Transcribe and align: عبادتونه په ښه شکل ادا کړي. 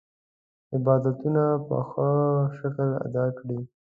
عبادتونه 0.75 1.43
په 1.67 1.77
ښه 1.89 2.09
شکل 2.57 2.89
ادا 3.07 3.25
کړي. 3.37 3.59